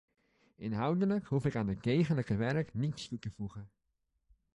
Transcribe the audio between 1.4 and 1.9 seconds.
ik aan dat